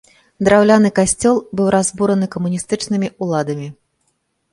Драўляны 0.47 0.89
касцёл 0.99 1.35
быў 1.59 1.67
разбураны 1.75 2.29
камуністычнымі 2.37 3.07
ўладамі. 3.27 3.67